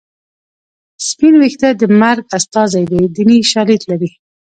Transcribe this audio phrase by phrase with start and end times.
[1.07, 4.09] سپین ویښته د مرګ استازی دی دیني شالید لري